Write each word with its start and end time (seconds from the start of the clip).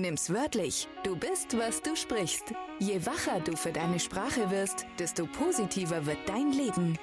Nimm's 0.00 0.32
wörtlich. 0.32 0.86
Du 1.02 1.16
bist, 1.16 1.58
was 1.58 1.82
du 1.82 1.96
sprichst. 1.96 2.54
Je 2.78 3.04
wacher 3.04 3.40
du 3.40 3.56
für 3.56 3.72
deine 3.72 3.98
Sprache 3.98 4.50
wirst, 4.50 4.86
desto 4.98 5.26
positiver 5.26 6.06
wird 6.06 6.18
dein 6.26 6.52
Leben. 6.52 6.96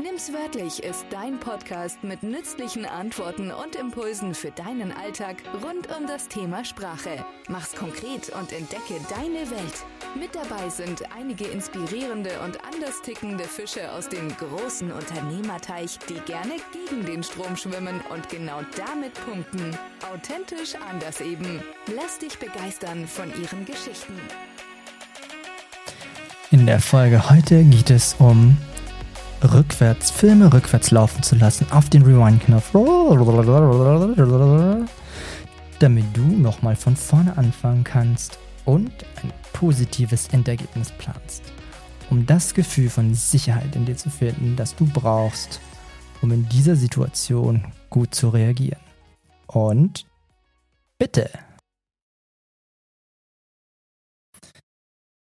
Nimm's 0.00 0.32
wörtlich 0.32 0.82
ist 0.82 1.04
dein 1.10 1.40
Podcast 1.40 2.02
mit 2.04 2.22
nützlichen 2.22 2.86
Antworten 2.86 3.50
und 3.50 3.74
Impulsen 3.76 4.32
für 4.32 4.50
deinen 4.52 4.92
Alltag 4.92 5.36
rund 5.62 5.88
um 5.94 6.06
das 6.06 6.28
Thema 6.28 6.64
Sprache. 6.64 7.24
Mach's 7.48 7.74
konkret 7.74 8.30
und 8.30 8.52
entdecke 8.52 8.98
deine 9.10 9.50
Welt. 9.50 9.84
Mit 10.14 10.34
dabei 10.34 10.70
sind 10.70 11.02
einige 11.14 11.48
inspirierende 11.48 12.40
und 12.44 12.64
anders 12.64 13.02
tickende 13.02 13.44
Fische 13.44 13.92
aus 13.92 14.08
dem 14.08 14.28
großen 14.36 14.90
Unternehmerteich, 14.90 15.98
die 16.08 16.20
gerne 16.20 16.56
gegen 16.72 17.04
den 17.04 17.22
Strom 17.22 17.56
schwimmen 17.56 18.00
und 18.10 18.28
genau 18.30 18.60
damit 18.76 19.14
punkten. 19.26 19.76
Authentisch 20.02 20.74
anders 20.88 21.20
eben. 21.20 21.60
Lass 21.96 22.18
dich 22.18 22.38
begeistern 22.38 23.06
von 23.08 23.28
ihren 23.30 23.64
Geschichten. 23.64 24.14
In 26.50 26.66
der 26.66 26.80
Folge 26.80 27.28
heute 27.28 27.64
geht 27.64 27.90
es 27.90 28.14
um 28.18 28.56
rückwärts, 29.42 30.10
Filme 30.10 30.52
rückwärts 30.52 30.92
laufen 30.92 31.22
zu 31.22 31.34
lassen 31.34 31.66
auf 31.72 31.90
den 31.90 32.02
Rewind-Knopf, 32.02 32.70
damit 35.80 36.04
du 36.16 36.22
nochmal 36.22 36.76
von 36.76 36.96
vorne 36.96 37.36
anfangen 37.36 37.82
kannst 37.82 38.38
und 38.64 38.92
ein 39.22 39.32
positives 39.52 40.28
Endergebnis 40.28 40.92
planst. 40.92 41.42
Um 42.08 42.24
das 42.24 42.54
Gefühl 42.54 42.88
von 42.88 43.14
Sicherheit 43.14 43.74
in 43.74 43.84
dir 43.84 43.96
zu 43.96 44.10
finden, 44.10 44.54
das 44.56 44.76
du 44.76 44.86
brauchst, 44.86 45.60
um 46.22 46.30
in 46.30 46.48
dieser 46.48 46.76
Situation 46.76 47.64
gut 47.90 48.14
zu 48.14 48.28
reagieren. 48.28 48.87
Und 49.48 50.06
bitte. 50.98 51.30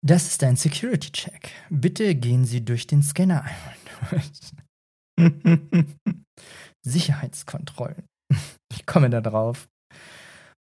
Das 0.04 0.26
ist 0.26 0.42
ein 0.42 0.56
Security-Check. 0.56 1.52
Bitte 1.70 2.14
gehen 2.14 2.44
Sie 2.44 2.64
durch 2.64 2.86
den 2.86 3.02
Scanner 3.02 3.44
einmal. 3.44 4.22
Sicherheitskontrollen. 6.84 8.06
Ich 8.72 8.84
komme 8.86 9.10
da 9.10 9.20
drauf. 9.20 9.68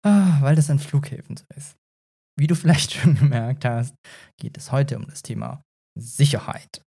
Ah, 0.03 0.39
weil 0.41 0.55
das 0.55 0.69
an 0.69 0.79
Flughäfen 0.79 1.37
so 1.37 1.45
ist. 1.55 1.75
Wie 2.39 2.47
du 2.47 2.55
vielleicht 2.55 2.93
schon 2.93 3.15
gemerkt 3.19 3.65
hast, 3.65 3.95
geht 4.39 4.57
es 4.57 4.71
heute 4.71 4.97
um 4.97 5.07
das 5.07 5.23
Thema 5.23 5.63
Sicherheit. 5.99 6.83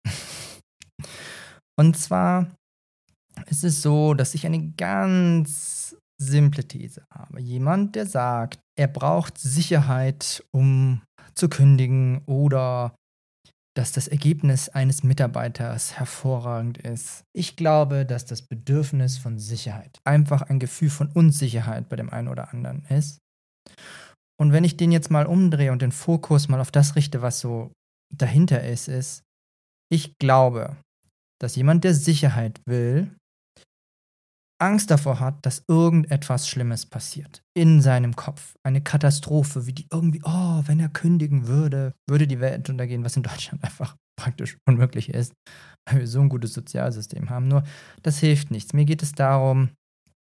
Und 1.75 1.97
zwar 1.97 2.55
ist 3.47 3.63
es 3.63 3.81
so, 3.81 4.13
dass 4.13 4.35
ich 4.35 4.45
eine 4.45 4.71
ganz 4.73 5.97
simple 6.25 6.63
These 6.63 7.03
habe. 7.13 7.41
Jemand, 7.41 7.95
der 7.95 8.05
sagt, 8.05 8.59
er 8.77 8.87
braucht 8.87 9.37
Sicherheit, 9.37 10.43
um 10.51 11.01
zu 11.35 11.49
kündigen 11.49 12.21
oder 12.25 12.95
dass 13.75 13.91
das 13.91 14.07
Ergebnis 14.07 14.69
eines 14.69 15.03
Mitarbeiters 15.03 15.97
hervorragend 15.97 16.77
ist. 16.77 17.23
Ich 17.35 17.55
glaube, 17.55 18.05
dass 18.05 18.25
das 18.25 18.43
Bedürfnis 18.43 19.17
von 19.17 19.39
Sicherheit 19.39 19.97
einfach 20.03 20.43
ein 20.43 20.59
Gefühl 20.59 20.91
von 20.91 21.07
Unsicherheit 21.11 21.89
bei 21.89 21.95
dem 21.95 22.11
einen 22.11 22.27
oder 22.27 22.53
anderen 22.53 22.85
ist. 22.89 23.19
Und 24.39 24.51
wenn 24.51 24.63
ich 24.63 24.77
den 24.77 24.91
jetzt 24.91 25.09
mal 25.09 25.25
umdrehe 25.25 25.71
und 25.71 25.81
den 25.81 25.91
Fokus 25.91 26.49
mal 26.49 26.59
auf 26.59 26.71
das 26.71 26.95
richte, 26.95 27.21
was 27.21 27.39
so 27.39 27.71
dahinter 28.15 28.63
ist, 28.63 28.87
ist, 28.87 29.23
ich 29.91 30.17
glaube, 30.19 30.77
dass 31.41 31.55
jemand, 31.55 31.83
der 31.83 31.93
Sicherheit 31.93 32.61
will, 32.65 33.15
Angst 34.63 34.89
davor 34.91 35.19
hat, 35.19 35.45
dass 35.45 35.63
irgendetwas 35.67 36.47
Schlimmes 36.47 36.85
passiert 36.85 37.43
in 37.53 37.81
seinem 37.81 38.15
Kopf. 38.15 38.55
Eine 38.63 38.81
Katastrophe, 38.81 39.65
wie 39.67 39.73
die 39.73 39.87
irgendwie, 39.91 40.21
oh, 40.23 40.61
wenn 40.65 40.79
er 40.79 40.89
kündigen 40.89 41.47
würde, 41.47 41.93
würde 42.09 42.27
die 42.27 42.39
Welt 42.39 42.69
untergehen, 42.69 43.03
was 43.03 43.17
in 43.17 43.23
Deutschland 43.23 43.63
einfach 43.63 43.95
praktisch 44.15 44.57
unmöglich 44.67 45.09
ist, 45.09 45.33
weil 45.85 45.99
wir 45.99 46.07
so 46.07 46.21
ein 46.21 46.29
gutes 46.29 46.53
Sozialsystem 46.53 47.29
haben. 47.29 47.47
Nur, 47.47 47.63
das 48.01 48.19
hilft 48.19 48.51
nichts. 48.51 48.73
Mir 48.73 48.85
geht 48.85 49.03
es 49.03 49.13
darum, 49.13 49.69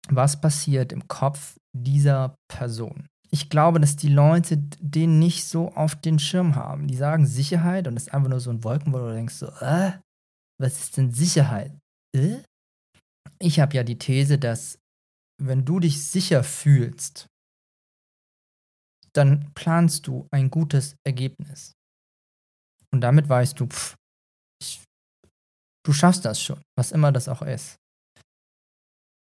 was 0.09 0.41
passiert 0.41 0.93
im 0.93 1.09
Kopf 1.09 1.57
dieser 1.75 2.35
Person 2.49 3.09
ich 3.31 3.51
glaube, 3.51 3.81
dass 3.81 3.97
die 3.97 4.09
Leute 4.09 4.59
den 4.81 5.19
nicht 5.19 5.45
so 5.45 5.73
auf 5.73 5.95
den 5.97 6.19
Schirm 6.19 6.57
haben. 6.57 6.87
Die 6.87 6.97
sagen 6.97 7.27
Sicherheit 7.27 7.87
und 7.87 7.95
das 7.95 8.05
ist 8.05 8.15
einfach 8.15 8.29
nur 8.29 8.41
so 8.41 8.51
ein 8.51 8.65
Wolkenball, 8.65 9.03
wo 9.03 9.07
du 9.09 9.15
denkst 9.15 9.35
so, 9.35 9.47
äh, 9.61 9.93
was 10.61 10.81
ist 10.81 10.97
denn 10.97 11.13
Sicherheit? 11.13 11.73
Äh? 12.15 12.39
Ich 13.41 13.61
habe 13.61 13.75
ja 13.75 13.85
die 13.85 13.99
These, 13.99 14.39
dass 14.39 14.79
wenn 15.41 15.65
du 15.65 15.79
dich 15.81 16.05
sicher 16.05 16.43
fühlst, 16.43 17.27
dann 19.13 19.53
planst 19.55 20.07
du 20.07 20.27
ein 20.31 20.51
gutes 20.51 20.97
Ergebnis. 21.07 21.73
Und 22.93 23.01
damit 23.01 23.29
weißt 23.29 23.59
du, 23.61 23.67
pff, 23.67 23.95
ich, 24.61 24.83
du 25.85 25.93
schaffst 25.93 26.25
das 26.25 26.41
schon, 26.41 26.61
was 26.77 26.93
immer 26.93 27.13
das 27.13 27.29
auch 27.29 27.43
ist. 27.43 27.77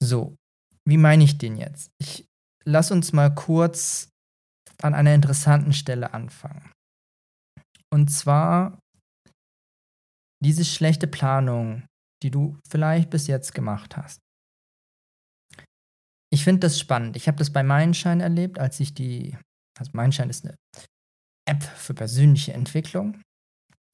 So, 0.03 0.36
wie 0.86 0.98
meine 0.98 1.25
ich 1.25 1.38
den 1.38 1.56
jetzt? 1.56 1.91
Ich 1.98 2.26
lass 2.65 2.91
uns 2.91 3.12
mal 3.12 3.34
kurz 3.34 4.09
an 4.82 4.94
einer 4.94 5.15
interessanten 5.15 5.72
Stelle 5.72 6.12
anfangen. 6.12 6.72
Und 7.92 8.09
zwar 8.09 8.78
diese 10.42 10.65
schlechte 10.65 11.06
Planung, 11.06 11.86
die 12.25 12.31
du 12.31 12.59
vielleicht 12.67 13.11
bis 13.11 13.27
jetzt 13.27 13.55
gemacht 13.55 13.97
hast. 13.97 14.19
Ich 16.33 16.43
finde 16.43 16.61
das 16.61 16.81
spannend. 16.81 17.17
Ich 17.17 17.29
habe 17.29 17.39
das 17.39 17.53
bei 17.53 17.62
Mindshine 17.62 18.23
erlebt, 18.23 18.59
als 18.59 18.81
ich 18.81 18.95
die, 18.95 19.37
also 19.79 19.93
Mindshine 19.95 20.31
ist 20.31 20.45
eine 20.45 20.57
App 21.49 21.63
für 21.63 21.95
persönliche 21.95 22.55
Entwicklung. 22.55 23.21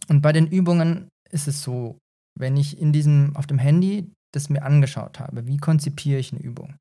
Und 0.09 0.23
bei 0.23 0.33
den 0.33 0.47
Übungen 0.47 1.09
ist 1.31 1.49
es 1.49 1.63
so, 1.63 1.99
wenn 2.39 2.57
ich 2.57 2.79
in 2.79 2.93
diesem, 2.93 3.37
auf 3.37 3.47
dem 3.47 3.59
Handy 3.59 4.11
das 4.33 4.49
mir 4.49 4.63
angeschaut 4.63 5.19
habe, 5.19 5.47
wie 5.47 5.59
konzipiere 5.59 6.21
ich 6.21 6.33
eine 6.33 6.41
Übung, 6.41 6.77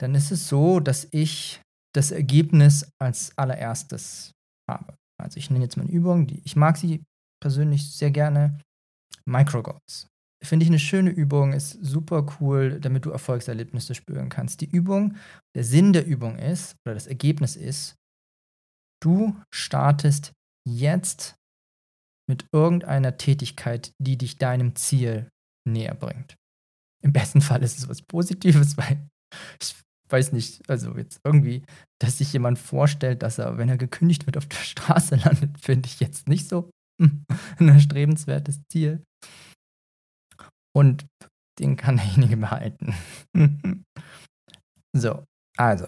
dann 0.00 0.14
ist 0.14 0.30
es 0.30 0.48
so, 0.48 0.80
dass 0.80 1.06
ich 1.12 1.60
das 1.94 2.10
Ergebnis 2.10 2.90
als 3.00 3.36
allererstes 3.36 4.32
habe. 4.68 4.96
Also 5.20 5.36
ich 5.38 5.50
nenne 5.50 5.64
jetzt 5.64 5.76
mal 5.76 5.84
eine 5.84 5.92
Übung, 5.92 6.26
die, 6.26 6.40
ich 6.44 6.56
mag 6.56 6.78
sie 6.78 7.02
persönlich 7.40 7.94
sehr 7.94 8.10
gerne. 8.10 8.60
Microgoals. 9.26 10.08
Finde 10.42 10.64
ich 10.64 10.70
eine 10.70 10.78
schöne 10.78 11.10
Übung, 11.10 11.52
ist 11.52 11.72
super 11.82 12.26
cool, 12.40 12.78
damit 12.80 13.04
du 13.04 13.10
Erfolgserlebnisse 13.10 13.94
spüren 13.94 14.28
kannst. 14.28 14.60
Die 14.60 14.70
Übung, 14.70 15.16
der 15.56 15.64
Sinn 15.64 15.92
der 15.92 16.06
Übung 16.06 16.38
ist, 16.38 16.76
oder 16.86 16.94
das 16.94 17.08
Ergebnis 17.08 17.56
ist, 17.56 17.96
du 19.02 19.36
startest 19.52 20.32
jetzt 20.64 21.34
mit 22.28 22.46
irgendeiner 22.52 23.16
Tätigkeit, 23.16 23.92
die 23.98 24.16
dich 24.16 24.36
deinem 24.36 24.76
Ziel 24.76 25.28
näher 25.66 25.94
bringt. 25.94 26.36
Im 27.02 27.12
besten 27.12 27.40
Fall 27.40 27.62
ist 27.62 27.78
es 27.78 27.88
was 27.88 28.02
Positives, 28.02 28.76
weil 28.76 29.08
ich 29.60 29.74
weiß 30.10 30.32
nicht, 30.32 30.68
also 30.70 30.96
jetzt 30.96 31.20
irgendwie, 31.24 31.62
dass 32.00 32.18
sich 32.18 32.32
jemand 32.32 32.58
vorstellt, 32.58 33.22
dass 33.22 33.38
er, 33.38 33.58
wenn 33.58 33.68
er 33.68 33.76
gekündigt 33.76 34.26
wird, 34.26 34.36
auf 34.36 34.46
der 34.46 34.56
Straße 34.56 35.16
landet, 35.24 35.58
finde 35.58 35.86
ich 35.86 36.00
jetzt 36.00 36.28
nicht 36.28 36.48
so 36.48 36.70
ein 37.00 37.24
erstrebenswertes 37.58 38.60
Ziel. 38.70 39.02
Und 40.74 41.06
den 41.58 41.76
kann 41.76 41.96
derjenige 41.98 42.36
behalten. 42.36 42.94
so, 44.92 45.24
also, 45.56 45.86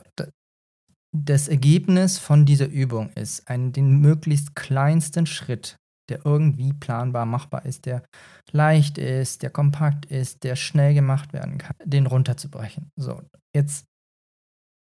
das 1.12 1.48
Ergebnis 1.48 2.18
von 2.18 2.46
dieser 2.46 2.68
Übung 2.68 3.10
ist, 3.10 3.48
einen, 3.48 3.72
den 3.72 4.00
möglichst 4.00 4.54
kleinsten 4.54 5.26
Schritt, 5.26 5.76
der 6.08 6.24
irgendwie 6.24 6.72
planbar 6.72 7.26
machbar 7.26 7.64
ist, 7.64 7.86
der 7.86 8.04
leicht 8.52 8.98
ist, 8.98 9.42
der 9.42 9.50
kompakt 9.50 10.06
ist, 10.06 10.42
der 10.44 10.56
schnell 10.56 10.94
gemacht 10.94 11.32
werden 11.32 11.58
kann, 11.58 11.76
den 11.84 12.06
runterzubrechen. 12.06 12.90
So, 12.96 13.22
jetzt 13.54 13.86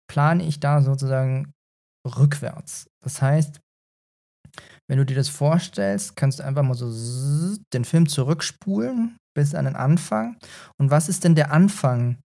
plane 0.10 0.44
ich 0.44 0.60
da 0.60 0.82
sozusagen 0.82 1.54
rückwärts. 2.08 2.88
Das 3.04 3.22
heißt, 3.22 3.60
wenn 4.88 4.98
du 4.98 5.06
dir 5.06 5.16
das 5.16 5.30
vorstellst, 5.30 6.16
kannst 6.16 6.40
du 6.40 6.44
einfach 6.44 6.64
mal 6.64 6.74
so 6.74 7.58
den 7.74 7.86
Film 7.86 8.08
zurückspulen 8.08 9.18
bis 9.38 9.54
an 9.54 9.66
den 9.66 9.76
Anfang. 9.76 10.36
Und 10.80 10.90
was 10.90 11.10
ist 11.10 11.24
denn 11.24 11.36
der 11.36 11.52
Anfang 11.52 12.18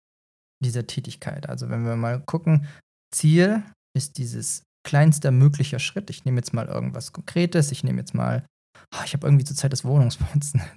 dieser 0.65 0.87
Tätigkeit? 0.87 1.47
Also 1.47 1.69
wenn 1.69 1.85
wir 1.85 1.95
mal 1.95 2.21
gucken, 2.21 2.67
Ziel 3.15 3.63
ist 3.95 4.17
dieses 4.17 4.63
kleinster 4.83 5.31
möglicher 5.31 5.79
Schritt. 5.79 6.09
Ich 6.09 6.25
nehme 6.25 6.39
jetzt 6.39 6.55
mal 6.55 6.67
irgendwas 6.67 7.13
Konkretes. 7.13 7.71
Ich 7.71 7.85
nehme 7.85 7.99
jetzt 8.01 8.15
mal, 8.15 8.47
oh, 8.95 9.03
ich 9.05 9.13
habe 9.13 9.27
irgendwie 9.27 9.45
zur 9.45 9.57
Zeit 9.57 9.73
das 9.73 9.85
Wohnungsputzen. 9.85 10.63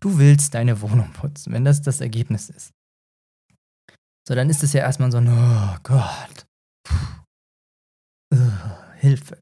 Du 0.00 0.18
willst 0.18 0.52
deine 0.52 0.82
Wohnung 0.82 1.12
putzen, 1.12 1.52
wenn 1.52 1.64
das 1.64 1.80
das 1.80 2.00
Ergebnis 2.00 2.50
ist. 2.50 2.72
So, 4.28 4.34
dann 4.34 4.50
ist 4.50 4.62
es 4.62 4.72
ja 4.72 4.80
erstmal 4.80 5.10
so 5.10 5.18
oh 5.18 5.76
Gott, 5.82 6.46
Puh. 6.84 6.94
Uh, 8.34 8.50
Hilfe. 8.96 9.38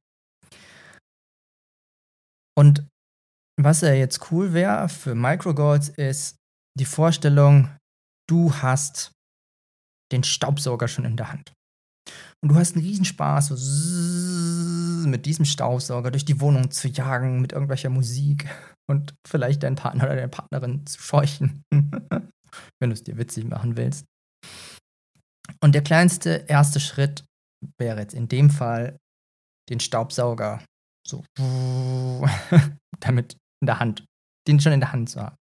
Und 2.56 2.86
was 3.64 3.80
ja 3.80 3.92
jetzt 3.92 4.30
cool 4.30 4.52
wäre 4.52 4.88
für 4.88 5.14
Microgoals 5.14 5.88
ist 5.88 6.36
die 6.78 6.84
Vorstellung, 6.84 7.68
du 8.28 8.54
hast 8.54 9.12
den 10.12 10.24
Staubsauger 10.24 10.88
schon 10.88 11.04
in 11.04 11.16
der 11.16 11.32
Hand. 11.32 11.52
Und 12.42 12.50
du 12.50 12.54
hast 12.54 12.74
einen 12.74 12.84
Riesenspaß, 12.84 13.48
so 13.48 15.08
mit 15.08 15.26
diesem 15.26 15.44
Staubsauger 15.44 16.10
durch 16.10 16.24
die 16.24 16.40
Wohnung 16.40 16.70
zu 16.70 16.88
jagen, 16.88 17.40
mit 17.40 17.52
irgendwelcher 17.52 17.90
Musik 17.90 18.48
und 18.88 19.14
vielleicht 19.26 19.62
deinen 19.62 19.76
Partner 19.76 20.04
oder 20.04 20.16
deine 20.16 20.28
Partnerin 20.28 20.86
zu 20.86 21.00
scheuchen, 21.00 21.62
wenn 21.70 22.90
du 22.90 22.94
es 22.94 23.04
dir 23.04 23.18
witzig 23.18 23.44
machen 23.44 23.76
willst. 23.76 24.06
Und 25.62 25.74
der 25.74 25.82
kleinste 25.82 26.44
erste 26.48 26.80
Schritt 26.80 27.24
wäre 27.78 28.00
jetzt 28.00 28.14
in 28.14 28.28
dem 28.28 28.50
Fall 28.50 28.96
den 29.68 29.80
Staubsauger 29.80 30.64
so 31.06 31.24
damit 33.00 33.36
in 33.60 33.66
der 33.66 33.80
Hand, 33.80 34.04
den 34.48 34.60
schon 34.60 34.72
in 34.72 34.80
der 34.80 34.92
Hand 34.92 35.10
zu 35.10 35.20
haben. 35.20 35.36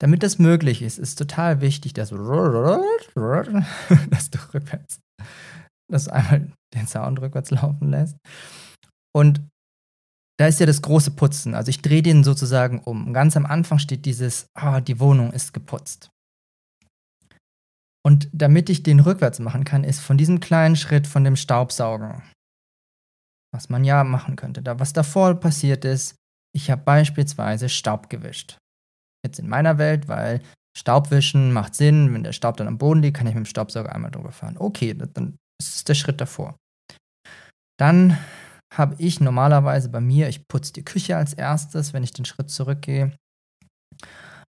Damit 0.00 0.22
das 0.22 0.38
möglich 0.38 0.82
ist, 0.82 0.98
ist 0.98 1.16
total 1.16 1.60
wichtig, 1.60 1.92
dass, 1.94 2.10
dass 2.10 2.18
du 4.30 4.38
rückwärts, 4.52 5.00
dass 5.90 6.04
du 6.04 6.12
einmal 6.12 6.52
den 6.74 6.86
Sound 6.86 7.20
rückwärts 7.20 7.50
laufen 7.50 7.90
lässt. 7.90 8.16
Und 9.14 9.40
da 10.38 10.48
ist 10.48 10.58
ja 10.58 10.66
das 10.66 10.82
große 10.82 11.12
Putzen. 11.12 11.54
Also 11.54 11.70
ich 11.70 11.80
drehe 11.80 12.02
den 12.02 12.24
sozusagen 12.24 12.80
um. 12.80 13.12
Ganz 13.12 13.36
am 13.36 13.46
Anfang 13.46 13.78
steht 13.78 14.04
dieses, 14.04 14.48
ah, 14.54 14.80
die 14.80 14.98
Wohnung 14.98 15.32
ist 15.32 15.54
geputzt. 15.54 16.10
Und 18.06 18.28
damit 18.32 18.68
ich 18.68 18.82
den 18.82 19.00
rückwärts 19.00 19.38
machen 19.38 19.64
kann, 19.64 19.84
ist 19.84 20.00
von 20.00 20.18
diesem 20.18 20.40
kleinen 20.40 20.76
Schritt 20.76 21.06
von 21.06 21.24
dem 21.24 21.36
Staubsaugen, 21.36 22.22
was 23.52 23.70
man 23.70 23.84
ja 23.84 24.04
machen 24.04 24.36
könnte, 24.36 24.60
da 24.60 24.78
was 24.78 24.92
davor 24.92 25.34
passiert 25.34 25.84
ist, 25.86 26.16
ich 26.54 26.70
habe 26.70 26.82
beispielsweise 26.82 27.68
Staub 27.68 28.08
gewischt. 28.08 28.58
Jetzt 29.24 29.38
in 29.38 29.48
meiner 29.48 29.78
Welt, 29.78 30.08
weil 30.08 30.40
Staubwischen 30.76 31.52
macht 31.52 31.74
Sinn, 31.74 32.12
wenn 32.14 32.24
der 32.24 32.32
Staub 32.32 32.56
dann 32.56 32.68
am 32.68 32.78
Boden 32.78 33.02
liegt, 33.02 33.16
kann 33.16 33.26
ich 33.26 33.34
mit 33.34 33.44
dem 33.44 33.48
Staubsauger 33.48 33.94
einmal 33.94 34.10
drüber 34.10 34.32
fahren. 34.32 34.56
Okay, 34.58 34.94
dann 34.94 35.36
ist 35.60 35.88
der 35.88 35.94
Schritt 35.94 36.20
davor. 36.20 36.56
Dann 37.78 38.18
habe 38.72 38.96
ich 38.98 39.20
normalerweise 39.20 39.88
bei 39.88 40.00
mir, 40.00 40.28
ich 40.28 40.46
putze 40.48 40.72
die 40.72 40.84
Küche 40.84 41.16
als 41.16 41.32
erstes, 41.32 41.92
wenn 41.92 42.02
ich 42.02 42.12
den 42.12 42.24
Schritt 42.24 42.50
zurückgehe. 42.50 43.16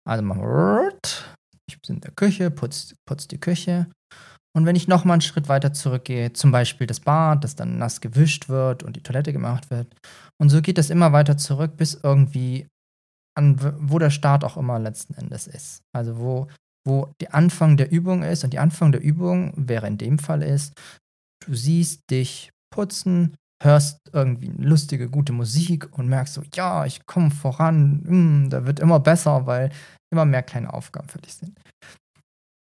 Also 0.04 0.22
mal, 0.22 0.92
ich 1.68 1.80
bin 1.80 1.96
in 1.96 2.00
der 2.00 2.12
Küche, 2.12 2.50
putze 2.50 2.94
putz 3.08 3.28
die 3.28 3.40
Küche. 3.40 3.90
Und 4.56 4.64
wenn 4.64 4.74
ich 4.74 4.88
nochmal 4.88 5.16
einen 5.16 5.20
Schritt 5.20 5.50
weiter 5.50 5.74
zurückgehe, 5.74 6.32
zum 6.32 6.50
Beispiel 6.50 6.86
das 6.86 7.00
Bad, 7.00 7.44
das 7.44 7.56
dann 7.56 7.76
nass 7.76 8.00
gewischt 8.00 8.48
wird 8.48 8.82
und 8.82 8.96
die 8.96 9.02
Toilette 9.02 9.34
gemacht 9.34 9.70
wird. 9.70 9.94
Und 10.40 10.48
so 10.48 10.62
geht 10.62 10.78
das 10.78 10.88
immer 10.88 11.12
weiter 11.12 11.36
zurück, 11.36 11.76
bis 11.76 12.00
irgendwie 12.02 12.66
an, 13.36 13.58
wo 13.78 13.98
der 13.98 14.08
Start 14.08 14.44
auch 14.44 14.56
immer 14.56 14.78
letzten 14.78 15.12
Endes 15.12 15.46
ist. 15.46 15.82
Also 15.94 16.18
wo, 16.18 16.48
wo 16.86 17.12
der 17.20 17.34
Anfang 17.34 17.76
der 17.76 17.92
Übung 17.92 18.22
ist. 18.22 18.44
Und 18.44 18.54
die 18.54 18.58
Anfang 18.58 18.92
der 18.92 19.02
Übung 19.02 19.52
wäre 19.56 19.86
in 19.88 19.98
dem 19.98 20.18
Fall 20.18 20.42
ist, 20.42 20.72
du 21.44 21.54
siehst 21.54 22.10
dich 22.10 22.50
putzen, 22.74 23.36
hörst 23.62 23.98
irgendwie 24.14 24.52
lustige, 24.56 25.10
gute 25.10 25.34
Musik 25.34 25.86
und 25.98 26.08
merkst 26.08 26.32
so, 26.32 26.42
ja, 26.54 26.86
ich 26.86 27.04
komme 27.04 27.30
voran, 27.30 28.44
mm, 28.46 28.48
da 28.48 28.64
wird 28.64 28.80
immer 28.80 29.00
besser, 29.00 29.46
weil 29.46 29.70
immer 30.10 30.24
mehr 30.24 30.42
kleine 30.42 30.72
Aufgaben 30.72 31.10
für 31.10 31.20
dich 31.20 31.34
sind. 31.34 31.60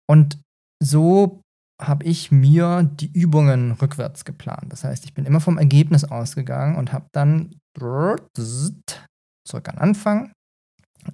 Und 0.07 0.39
so 0.83 1.41
habe 1.81 2.05
ich 2.05 2.33
mir 2.33 2.83
die 2.83 3.11
Übungen 3.13 3.73
rückwärts 3.73 4.25
geplant. 4.25 4.73
Das 4.73 4.85
heißt, 4.85 5.05
ich 5.05 5.15
bin 5.15 5.27
immer 5.27 5.41
vom 5.41 5.59
Ergebnis 5.59 6.05
ausgegangen 6.05 6.77
und 6.77 6.93
habe 6.93 7.07
dann 7.13 7.55
zurück 7.75 9.69
an 9.69 9.79
Anfang 9.79 10.33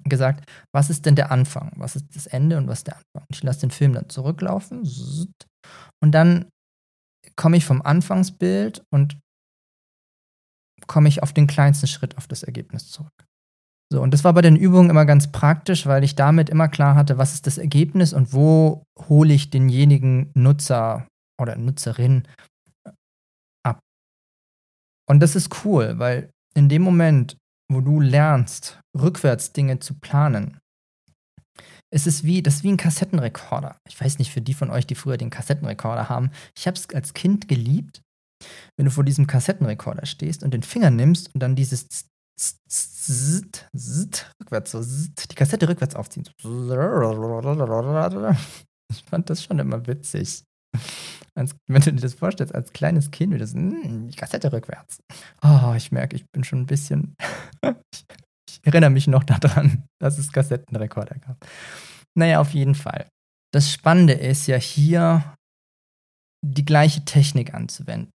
gesagt, 0.03 0.49
was 0.73 0.89
ist 0.89 1.05
denn 1.05 1.15
der 1.15 1.31
Anfang? 1.31 1.71
Was 1.75 1.95
ist 1.95 2.15
das 2.15 2.25
Ende 2.25 2.57
und 2.57 2.67
was 2.67 2.79
ist 2.79 2.87
der 2.87 2.95
Anfang? 2.95 3.27
Ich 3.29 3.43
lasse 3.43 3.61
den 3.61 3.71
Film 3.71 3.93
dann 3.93 4.09
zurücklaufen 4.09 4.81
und 6.01 6.11
dann 6.11 6.49
komme 7.35 7.57
ich 7.57 7.65
vom 7.65 7.81
Anfangsbild 7.81 8.83
und 8.91 9.19
komme 10.87 11.09
ich 11.09 11.21
auf 11.23 11.33
den 11.33 11.47
kleinsten 11.47 11.87
Schritt 11.87 12.17
auf 12.17 12.27
das 12.27 12.43
Ergebnis 12.43 12.89
zurück. 12.89 13.13
So, 13.95 14.01
und 14.01 14.13
das 14.13 14.25
war 14.25 14.33
bei 14.33 14.41
den 14.41 14.57
Übungen 14.57 14.89
immer 14.89 15.05
ganz 15.05 15.31
praktisch, 15.31 15.85
weil 15.85 16.03
ich 16.03 16.15
damit 16.15 16.49
immer 16.49 16.67
klar 16.67 16.95
hatte, 16.95 17.17
was 17.17 17.33
ist 17.33 17.47
das 17.47 17.57
Ergebnis 17.57 18.11
und 18.11 18.33
wo 18.33 18.83
hole 19.07 19.33
ich 19.33 19.51
denjenigen 19.51 20.31
Nutzer 20.33 21.07
oder 21.41 21.55
Nutzerin 21.55 22.27
ab. 23.63 23.79
Und 25.09 25.21
das 25.21 25.37
ist 25.37 25.63
cool, 25.63 25.97
weil 25.97 26.29
in 26.55 26.67
dem 26.67 26.81
Moment, 26.81 27.37
wo 27.71 27.79
du 27.79 28.01
lernst, 28.01 28.81
rückwärts 28.99 29.53
Dinge 29.53 29.79
zu 29.79 29.93
planen, 29.93 30.57
ist 31.89 32.05
es 32.05 32.25
wie, 32.25 32.43
das 32.43 32.55
ist 32.55 32.63
wie 32.65 32.73
ein 32.73 32.77
Kassettenrekorder. 32.77 33.77
Ich 33.87 33.97
weiß 33.97 34.19
nicht, 34.19 34.33
für 34.33 34.41
die 34.41 34.55
von 34.55 34.71
euch, 34.71 34.85
die 34.85 34.95
früher 34.95 35.15
den 35.15 35.29
Kassettenrekorder 35.29 36.09
haben, 36.09 36.31
ich 36.57 36.67
habe 36.67 36.75
es 36.75 36.89
als 36.89 37.13
Kind 37.13 37.47
geliebt, 37.47 38.01
wenn 38.75 38.87
du 38.87 38.91
vor 38.91 39.05
diesem 39.05 39.25
Kassettenrekorder 39.25 40.05
stehst 40.05 40.43
und 40.43 40.53
den 40.53 40.63
Finger 40.63 40.89
nimmst 40.89 41.33
und 41.33 41.39
dann 41.39 41.55
dieses 41.55 42.09
rückwärts 44.39 44.71
so 44.71 44.81
die 44.81 45.35
Kassette 45.35 45.67
rückwärts 45.67 45.95
aufziehen. 45.95 46.27
Ich 48.91 49.03
fand 49.03 49.29
das 49.29 49.43
schon 49.43 49.59
immer 49.59 49.85
witzig. 49.87 50.43
Als, 51.35 51.55
wenn 51.67 51.81
du 51.81 51.93
dir 51.93 52.01
das 52.01 52.13
vorstellst, 52.13 52.53
als 52.53 52.71
kleines 52.71 53.11
Kind, 53.11 53.33
wie 53.33 53.37
das, 53.37 53.53
hm, 53.53 54.09
die 54.09 54.15
Kassette 54.15 54.51
rückwärts. 54.51 54.99
Oh, 55.41 55.73
ich 55.75 55.91
merke, 55.91 56.15
ich 56.15 56.25
bin 56.31 56.43
schon 56.43 56.61
ein 56.61 56.65
bisschen. 56.65 57.15
ich 57.63 58.59
erinnere 58.63 58.89
mich 58.89 59.07
noch 59.07 59.23
daran, 59.23 59.83
dass 59.99 60.17
es 60.17 60.31
Kassettenrekorder 60.31 61.19
gab. 61.19 61.45
Naja, 62.17 62.39
auf 62.39 62.51
jeden 62.51 62.75
Fall. 62.75 63.07
Das 63.53 63.71
Spannende 63.71 64.13
ist 64.13 64.47
ja 64.47 64.57
hier, 64.57 65.35
die 66.45 66.65
gleiche 66.65 67.03
Technik 67.05 67.53
anzuwenden. 67.53 68.11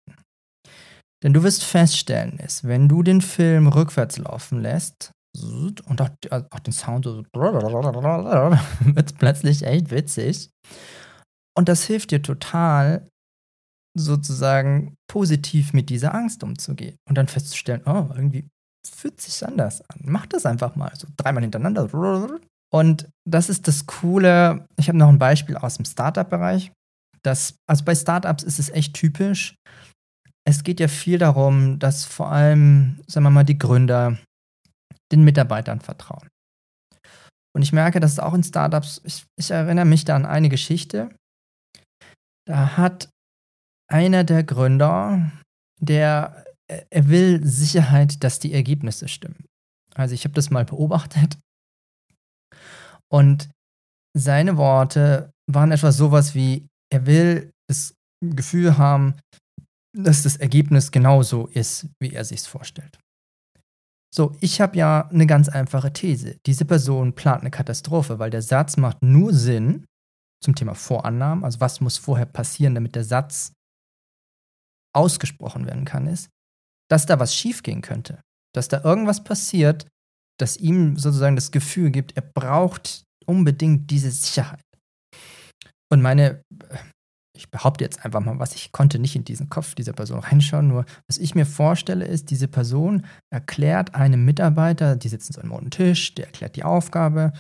Denn 1.22 1.32
du 1.32 1.42
wirst 1.42 1.64
feststellen, 1.64 2.38
ist, 2.38 2.64
wenn 2.64 2.88
du 2.88 3.02
den 3.02 3.20
Film 3.20 3.66
rückwärts 3.66 4.18
laufen 4.18 4.60
lässt 4.60 5.10
und 5.42 6.00
auch, 6.00 6.10
auch 6.30 6.60
den 6.60 6.72
Sound 6.72 7.04
so 7.04 7.24
wird 8.80 9.10
es 9.10 9.12
plötzlich 9.12 9.62
echt 9.64 9.90
witzig. 9.90 10.50
Und 11.56 11.68
das 11.68 11.84
hilft 11.84 12.12
dir 12.12 12.22
total, 12.22 13.08
sozusagen 13.98 14.94
positiv 15.10 15.72
mit 15.72 15.90
dieser 15.90 16.14
Angst 16.14 16.44
umzugehen 16.44 16.96
und 17.08 17.18
dann 17.18 17.26
festzustellen, 17.26 17.82
oh, 17.84 18.06
irgendwie 18.14 18.48
fühlt 18.88 19.20
sich 19.20 19.44
anders 19.46 19.82
an. 19.90 20.00
Mach 20.04 20.26
das 20.26 20.46
einfach 20.46 20.76
mal, 20.76 20.92
so 20.96 21.08
dreimal 21.16 21.42
hintereinander. 21.42 21.88
Und 22.72 23.08
das 23.24 23.48
ist 23.48 23.66
das 23.66 23.86
Coole. 23.86 24.66
Ich 24.76 24.88
habe 24.88 24.98
noch 24.98 25.08
ein 25.08 25.18
Beispiel 25.18 25.56
aus 25.56 25.76
dem 25.76 25.84
Startup-Bereich. 25.84 26.72
also 27.24 27.84
bei 27.84 27.94
Startups 27.94 28.42
ist 28.44 28.58
es 28.58 28.70
echt 28.70 28.94
typisch, 28.94 29.56
es 30.48 30.64
geht 30.64 30.80
ja 30.80 30.88
viel 30.88 31.18
darum, 31.18 31.78
dass 31.78 32.06
vor 32.06 32.32
allem, 32.32 33.02
sagen 33.06 33.24
wir 33.24 33.30
mal, 33.30 33.44
die 33.44 33.58
Gründer 33.58 34.18
den 35.12 35.22
Mitarbeitern 35.22 35.80
vertrauen. 35.80 36.28
Und 37.54 37.62
ich 37.62 37.72
merke, 37.72 38.00
dass 38.00 38.18
auch 38.18 38.32
in 38.32 38.42
Startups, 38.42 39.00
ich, 39.04 39.24
ich 39.38 39.50
erinnere 39.50 39.84
mich 39.84 40.04
da 40.04 40.16
an 40.16 40.24
eine 40.24 40.48
Geschichte. 40.48 41.14
Da 42.46 42.78
hat 42.78 43.10
einer 43.90 44.24
der 44.24 44.42
Gründer, 44.42 45.30
der, 45.80 46.44
er 46.68 47.08
will 47.08 47.44
Sicherheit, 47.46 48.24
dass 48.24 48.38
die 48.38 48.54
Ergebnisse 48.54 49.08
stimmen. 49.08 49.44
Also 49.94 50.14
ich 50.14 50.24
habe 50.24 50.34
das 50.34 50.50
mal 50.50 50.64
beobachtet. 50.64 51.38
Und 53.12 53.50
seine 54.16 54.56
Worte 54.56 55.30
waren 55.50 55.72
etwas 55.72 55.96
sowas 55.96 56.34
wie, 56.34 56.66
er 56.90 57.04
will 57.04 57.50
das 57.68 57.94
Gefühl 58.24 58.78
haben, 58.78 59.14
dass 59.98 60.22
das 60.22 60.36
Ergebnis 60.36 60.92
genauso 60.92 61.46
ist, 61.48 61.88
wie 62.00 62.12
er 62.12 62.24
sich 62.24 62.40
es 62.40 62.46
vorstellt. 62.46 62.98
So, 64.14 64.36
ich 64.40 64.60
habe 64.60 64.76
ja 64.76 65.08
eine 65.08 65.26
ganz 65.26 65.48
einfache 65.48 65.92
These. 65.92 66.38
Diese 66.46 66.64
Person 66.64 67.14
plant 67.14 67.42
eine 67.42 67.50
Katastrophe, 67.50 68.18
weil 68.18 68.30
der 68.30 68.42
Satz 68.42 68.76
macht 68.76 69.02
nur 69.02 69.34
Sinn 69.34 69.84
zum 70.42 70.54
Thema 70.54 70.74
Vorannahmen, 70.74 71.44
also 71.44 71.60
was 71.60 71.80
muss 71.80 71.98
vorher 71.98 72.26
passieren, 72.26 72.74
damit 72.74 72.94
der 72.94 73.04
Satz 73.04 73.52
ausgesprochen 74.94 75.66
werden 75.66 75.84
kann, 75.84 76.06
ist, 76.06 76.30
dass 76.88 77.06
da 77.06 77.18
was 77.18 77.34
schiefgehen 77.34 77.82
könnte, 77.82 78.20
dass 78.54 78.68
da 78.68 78.82
irgendwas 78.82 79.24
passiert, 79.24 79.86
das 80.38 80.56
ihm 80.56 80.96
sozusagen 80.96 81.36
das 81.36 81.50
Gefühl 81.50 81.90
gibt, 81.90 82.16
er 82.16 82.22
braucht 82.22 83.02
unbedingt 83.26 83.90
diese 83.90 84.12
Sicherheit. 84.12 84.62
Und 85.90 86.02
meine 86.02 86.42
ich 87.38 87.50
behaupte 87.50 87.84
jetzt 87.84 88.04
einfach 88.04 88.20
mal 88.20 88.38
was, 88.38 88.54
ich 88.54 88.72
konnte 88.72 88.98
nicht 88.98 89.14
in 89.14 89.24
diesen 89.24 89.48
Kopf 89.48 89.74
dieser 89.74 89.92
Person 89.92 90.18
reinschauen, 90.18 90.68
nur 90.68 90.84
was 91.06 91.18
ich 91.18 91.34
mir 91.34 91.46
vorstelle 91.46 92.04
ist, 92.04 92.30
diese 92.30 92.48
Person 92.48 93.06
erklärt 93.30 93.94
einem 93.94 94.24
Mitarbeiter, 94.24 94.96
die 94.96 95.08
sitzen 95.08 95.32
so 95.32 95.40
an 95.40 95.52
einem 95.52 95.70
Tisch, 95.70 96.14
der 96.14 96.26
erklärt 96.26 96.56
die 96.56 96.64
Aufgabe, 96.64 97.32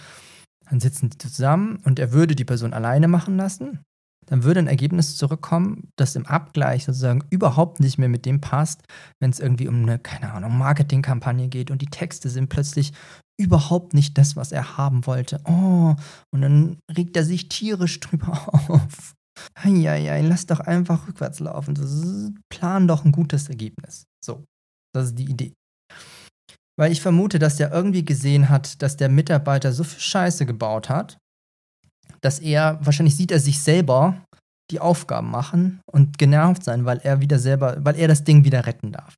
dann 0.70 0.80
sitzen 0.80 1.10
die 1.10 1.18
zusammen 1.18 1.80
und 1.84 1.98
er 1.98 2.12
würde 2.12 2.36
die 2.36 2.44
Person 2.44 2.72
alleine 2.72 3.08
machen 3.08 3.36
lassen, 3.36 3.80
dann 4.26 4.44
würde 4.44 4.60
ein 4.60 4.66
Ergebnis 4.68 5.16
zurückkommen, 5.16 5.90
das 5.96 6.14
im 6.14 6.26
Abgleich 6.26 6.84
sozusagen 6.84 7.24
überhaupt 7.30 7.80
nicht 7.80 7.98
mehr 7.98 8.08
mit 8.08 8.24
dem 8.24 8.40
passt, 8.40 8.82
wenn 9.20 9.30
es 9.30 9.40
irgendwie 9.40 9.68
um 9.68 9.82
eine, 9.82 9.98
keine 9.98 10.32
Ahnung, 10.32 10.56
Marketingkampagne 10.56 11.48
geht 11.48 11.70
und 11.70 11.82
die 11.82 11.86
Texte 11.86 12.28
sind 12.28 12.48
plötzlich 12.48 12.92
überhaupt 13.40 13.94
nicht 13.94 14.18
das, 14.18 14.36
was 14.36 14.52
er 14.52 14.76
haben 14.76 15.06
wollte. 15.06 15.40
Oh, 15.44 15.94
und 16.30 16.42
dann 16.42 16.78
regt 16.94 17.16
er 17.16 17.24
sich 17.24 17.48
tierisch 17.48 18.00
drüber 18.00 18.48
auf. 18.68 19.14
Eieiei, 19.54 20.20
lass 20.22 20.46
doch 20.46 20.60
einfach 20.60 21.06
rückwärts 21.08 21.40
laufen. 21.40 22.40
Plan 22.48 22.88
doch 22.88 23.04
ein 23.04 23.12
gutes 23.12 23.48
Ergebnis. 23.48 24.04
So. 24.24 24.44
Das 24.94 25.06
ist 25.06 25.18
die 25.18 25.30
Idee. 25.30 25.52
Weil 26.78 26.92
ich 26.92 27.00
vermute, 27.00 27.38
dass 27.38 27.56
der 27.56 27.72
irgendwie 27.72 28.04
gesehen 28.04 28.48
hat, 28.48 28.82
dass 28.82 28.96
der 28.96 29.08
Mitarbeiter 29.08 29.72
so 29.72 29.84
viel 29.84 30.00
Scheiße 30.00 30.46
gebaut 30.46 30.88
hat, 30.88 31.18
dass 32.20 32.38
er, 32.38 32.78
wahrscheinlich 32.84 33.16
sieht 33.16 33.30
er 33.30 33.40
sich 33.40 33.60
selber 33.60 34.24
die 34.70 34.80
Aufgaben 34.80 35.30
machen 35.30 35.80
und 35.90 36.18
genervt 36.18 36.62
sein, 36.62 36.84
weil 36.84 36.98
er 36.98 37.20
wieder 37.20 37.38
selber, 37.38 37.84
weil 37.84 37.96
er 37.96 38.08
das 38.08 38.24
Ding 38.24 38.44
wieder 38.44 38.66
retten 38.66 38.92
darf. 38.92 39.14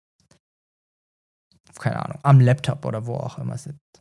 Keine 1.79 2.05
Ahnung, 2.05 2.19
am 2.23 2.41
Laptop 2.41 2.85
oder 2.85 3.07
wo 3.07 3.15
auch 3.15 3.39
immer 3.39 3.59
sitzt. 3.59 4.00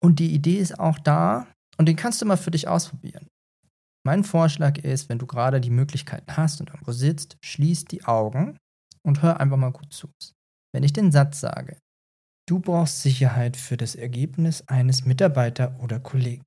Und 0.00 0.18
die 0.18 0.34
Idee 0.34 0.58
ist 0.58 0.78
auch 0.78 0.98
da, 0.98 1.46
und 1.78 1.86
den 1.86 1.96
kannst 1.96 2.20
du 2.20 2.26
mal 2.26 2.36
für 2.36 2.50
dich 2.50 2.68
ausprobieren. 2.68 3.26
Mein 4.08 4.24
Vorschlag 4.24 4.78
ist, 4.78 5.10
wenn 5.10 5.18
du 5.18 5.26
gerade 5.26 5.60
die 5.60 5.68
Möglichkeiten 5.68 6.34
hast 6.34 6.62
und 6.62 6.70
irgendwo 6.70 6.92
sitzt, 6.92 7.36
schließ 7.44 7.84
die 7.84 8.06
Augen 8.06 8.56
und 9.02 9.20
hör 9.20 9.38
einfach 9.38 9.58
mal 9.58 9.70
gut 9.70 9.92
zu. 9.92 10.08
Wenn 10.72 10.82
ich 10.82 10.94
den 10.94 11.12
Satz 11.12 11.40
sage, 11.40 11.78
du 12.48 12.58
brauchst 12.58 13.02
Sicherheit 13.02 13.58
für 13.58 13.76
das 13.76 13.94
Ergebnis 13.94 14.66
eines 14.66 15.04
Mitarbeiter 15.04 15.78
oder 15.80 16.00
Kollegen, 16.00 16.42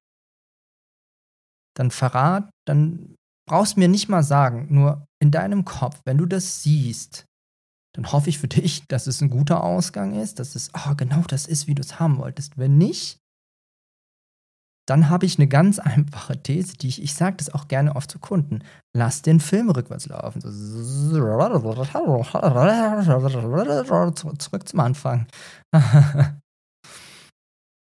dann 1.78 1.92
verrat, 1.92 2.50
dann 2.66 3.14
brauchst 3.48 3.76
du 3.76 3.82
mir 3.82 3.90
nicht 3.90 4.10
mal 4.10 4.24
sagen, 4.24 4.74
nur 4.74 5.06
in 5.22 5.30
deinem 5.30 5.64
Kopf, 5.64 6.02
wenn 6.04 6.18
du 6.18 6.26
das 6.26 6.64
siehst, 6.64 7.28
dann 7.96 8.12
hoffe 8.12 8.30
ich 8.30 8.40
für 8.40 8.48
dich, 8.48 8.88
dass 8.88 9.06
es 9.06 9.22
ein 9.22 9.30
guter 9.30 9.64
Ausgang 9.64 10.20
ist, 10.20 10.40
dass 10.40 10.56
es, 10.56 10.72
oh, 10.74 10.96
genau 10.96 11.22
das 11.28 11.46
ist, 11.46 11.68
wie 11.68 11.76
du 11.76 11.82
es 11.82 12.00
haben 12.00 12.18
wolltest. 12.18 12.58
Wenn 12.58 12.80
nicht, 12.80 13.20
dann 14.88 15.10
habe 15.10 15.26
ich 15.26 15.38
eine 15.38 15.48
ganz 15.48 15.80
einfache 15.80 16.42
These, 16.42 16.76
die 16.78 16.88
ich, 16.88 17.02
ich 17.02 17.14
sage 17.14 17.38
das 17.38 17.54
auch 17.54 17.68
gerne 17.68 17.96
oft 17.96 18.10
zu 18.10 18.20
Kunden. 18.20 18.64
Lass 18.96 19.22
den 19.22 19.40
Film 19.40 19.70
rückwärts 19.70 20.08
laufen. 20.08 20.42
Zurück 24.40 24.68
zum 24.68 24.80
Anfang. 24.80 25.28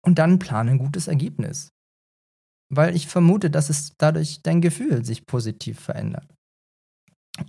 Und 0.05 0.19
dann 0.19 0.39
plane 0.39 0.71
ein 0.71 0.77
gutes 0.77 1.07
Ergebnis. 1.07 1.71
Weil 2.73 2.95
ich 2.95 3.07
vermute, 3.07 3.49
dass 3.49 3.69
es 3.69 3.93
dadurch 3.97 4.41
dein 4.41 4.61
Gefühl 4.61 5.05
sich 5.05 5.25
positiv 5.25 5.79
verändert. 5.79 6.27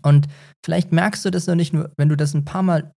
Und 0.02 0.26
vielleicht 0.64 0.92
merkst 0.92 1.24
du 1.24 1.30
das 1.30 1.46
noch 1.46 1.54
nicht 1.54 1.72
nur, 1.72 1.92
wenn 1.96 2.08
du 2.08 2.16
das 2.16 2.34
ein 2.34 2.44
paar 2.44 2.62
Mal 2.62 2.92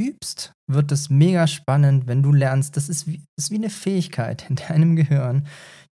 übst, 0.00 0.52
wird 0.70 0.92
es 0.92 1.10
mega 1.10 1.46
spannend, 1.46 2.06
wenn 2.06 2.22
du 2.22 2.32
lernst. 2.32 2.76
Das 2.76 2.88
ist 2.88 3.06
wie, 3.06 3.22
ist 3.38 3.50
wie 3.50 3.56
eine 3.56 3.70
Fähigkeit 3.70 4.48
in 4.48 4.56
deinem 4.68 4.96
Gehirn, 4.96 5.46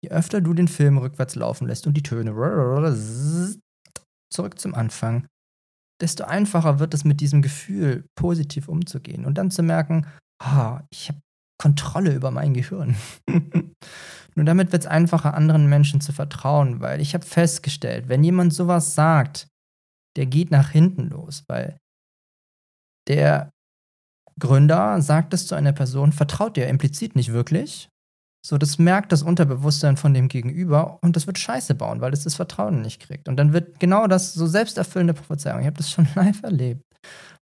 Je 0.02 0.10
öfter 0.10 0.40
du 0.40 0.54
den 0.54 0.68
Film 0.68 0.98
rückwärts 0.98 1.34
laufen 1.34 1.66
lässt 1.66 1.86
und 1.86 1.94
die 1.94 2.02
Töne 2.02 2.34
zurück 4.32 4.58
zum 4.58 4.74
Anfang, 4.74 5.26
desto 6.00 6.24
einfacher 6.24 6.78
wird 6.78 6.94
es 6.94 7.04
mit 7.04 7.20
diesem 7.20 7.42
Gefühl 7.42 8.06
positiv 8.14 8.68
umzugehen 8.68 9.26
und 9.26 9.36
dann 9.36 9.50
zu 9.50 9.62
merken, 9.62 10.06
ah, 10.42 10.82
ich 10.90 11.08
habe 11.08 11.20
Kontrolle 11.60 12.14
über 12.14 12.30
mein 12.30 12.54
Gehirn. 12.54 12.96
Nur 14.34 14.46
damit 14.46 14.72
wird 14.72 14.84
es 14.84 14.88
einfacher, 14.88 15.34
anderen 15.34 15.68
Menschen 15.68 16.00
zu 16.00 16.12
vertrauen, 16.12 16.80
weil 16.80 17.00
ich 17.00 17.12
habe 17.12 17.26
festgestellt, 17.26 18.08
wenn 18.08 18.24
jemand 18.24 18.54
sowas 18.54 18.94
sagt, 18.94 19.48
der 20.16 20.24
geht 20.24 20.50
nach 20.50 20.70
hinten 20.70 21.10
los, 21.10 21.44
weil 21.48 21.78
der 23.08 23.50
Gründer 24.40 25.00
sagt 25.02 25.32
es 25.34 25.46
zu 25.46 25.54
einer 25.54 25.72
Person, 25.72 26.12
vertraut 26.12 26.56
dir 26.56 26.66
implizit 26.66 27.14
nicht 27.14 27.32
wirklich, 27.32 27.88
so, 28.42 28.56
das 28.56 28.78
merkt 28.78 29.12
das 29.12 29.22
Unterbewusstsein 29.22 29.98
von 29.98 30.14
dem 30.14 30.28
Gegenüber 30.28 30.98
und 31.02 31.14
das 31.14 31.26
wird 31.26 31.38
Scheiße 31.38 31.74
bauen, 31.74 32.00
weil 32.00 32.12
es 32.12 32.24
das 32.24 32.36
Vertrauen 32.36 32.80
nicht 32.80 33.00
kriegt. 33.00 33.28
Und 33.28 33.36
dann 33.36 33.52
wird 33.52 33.78
genau 33.80 34.06
das 34.06 34.32
so 34.32 34.46
selbsterfüllende 34.46 35.12
Prophezeiung. 35.12 35.60
Ich 35.60 35.66
habe 35.66 35.76
das 35.76 35.90
schon 35.90 36.08
live 36.14 36.42
erlebt, 36.42 36.82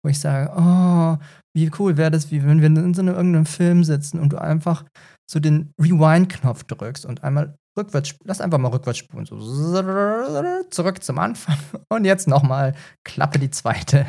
wo 0.03 0.09
ich 0.09 0.19
sage, 0.19 0.53
oh, 0.55 1.17
wie 1.53 1.69
cool 1.79 1.97
wäre 1.97 2.11
das, 2.11 2.31
wie 2.31 2.45
wenn 2.45 2.61
wir 2.61 2.67
in 2.67 2.93
so 2.93 3.01
einem 3.01 3.15
irgendeinem 3.15 3.45
Film 3.45 3.83
sitzen 3.83 4.19
und 4.19 4.31
du 4.31 4.37
einfach 4.37 4.85
so 5.29 5.39
den 5.39 5.71
Rewind-Knopf 5.81 6.63
drückst 6.63 7.05
und 7.05 7.25
einmal 7.25 7.57
rückwärts, 7.77 8.15
lass 8.23 8.39
einfach 8.39 8.57
mal 8.57 8.69
rückwärts 8.69 8.99
spulen, 8.99 9.25
so 9.25 9.37
zurück 10.69 11.03
zum 11.03 11.19
Anfang 11.19 11.57
und 11.89 12.05
jetzt 12.05 12.27
nochmal 12.29 12.73
Klappe 13.03 13.37
die 13.37 13.49
zweite 13.49 14.05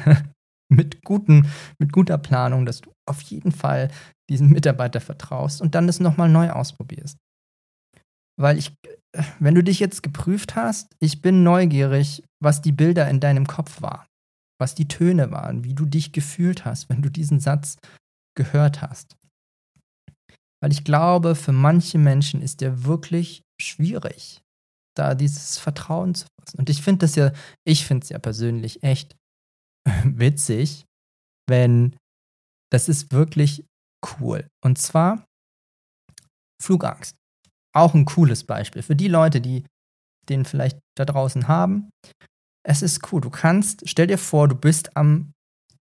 mit 0.68 1.04
guten, 1.04 1.49
mit 1.78 1.92
guter 1.92 2.18
Planung, 2.18 2.66
dass 2.66 2.80
du 2.80 2.92
auf 3.08 3.20
jeden 3.23 3.52
Fall 3.52 3.90
diesem 4.28 4.50
Mitarbeiter 4.50 5.00
vertraust 5.00 5.61
und 5.62 5.75
dann 5.75 5.87
das 5.87 6.00
nochmal 6.00 6.28
neu 6.28 6.50
ausprobierst. 6.50 7.18
Weil 8.38 8.58
ich, 8.58 8.75
wenn 9.38 9.54
du 9.54 9.62
dich 9.62 9.80
jetzt 9.80 10.02
geprüft 10.02 10.56
hast, 10.56 10.94
ich 11.00 11.23
bin 11.23 11.42
neugierig, 11.42 12.23
was 12.42 12.61
die 12.61 12.73
Bilder 12.73 13.08
in 13.08 13.20
deinem 13.20 13.46
Kopf 13.46 13.80
waren, 13.80 14.06
was 14.61 14.75
die 14.75 14.88
Töne 14.88 15.30
waren, 15.30 15.64
wie 15.64 15.75
du 15.75 15.87
dich 15.87 16.12
gefühlt 16.12 16.64
hast, 16.64 16.88
wenn 16.88 17.02
du 17.02 17.11
diesen 17.11 17.40
Satz 17.40 17.76
gehört 18.37 18.82
hast. 18.82 19.16
Weil 20.61 20.73
ich 20.73 20.85
glaube, 20.85 21.35
für 21.35 21.52
manche 21.52 21.99
Menschen 21.99 22.42
ist 22.42 22.61
der 22.61 22.85
wirklich 22.85 23.42
schwierig, 23.61 24.42
da 24.96 25.14
dieses 25.14 25.58
Vertrauen 25.58 26.14
zu 26.14 26.26
fassen. 26.38 26.58
Und 26.58 26.70
ich 26.70 26.82
finde 26.82 27.00
das 27.00 27.14
ja, 27.14 27.32
ich 27.64 27.87
finde 27.87 28.04
es 28.04 28.08
ja 28.11 28.18
persönlich 28.18 28.82
echt 28.82 29.16
witzig, 30.05 30.85
wenn 31.49 31.97
das 32.73 32.88
ist 32.88 33.12
wirklich 33.12 33.64
cool. 34.21 34.49
Und 34.62 34.78
zwar 34.78 35.25
Flugangst. 36.62 37.16
Auch 37.75 37.95
ein 37.95 38.05
cooles 38.07 38.45
Beispiel. 38.45 38.83
Für 38.83 38.97
die 38.97 39.09
Leute, 39.09 39.40
die 39.40 39.64
den 40.28 40.45
vielleicht 40.45 40.81
da 40.97 41.05
draußen 41.05 41.47
haben. 41.47 41.90
Es 42.66 42.83
ist 42.83 43.12
cool. 43.12 43.21
Du 43.21 43.31
kannst, 43.31 43.88
stell 43.88 44.09
dir 44.09 44.19
vor, 44.19 44.49
du 44.49 44.57
bist 44.57 44.97
am 44.97 45.33